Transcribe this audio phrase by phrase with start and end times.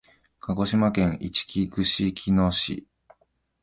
[0.39, 2.87] 鹿児島県いちき串木野市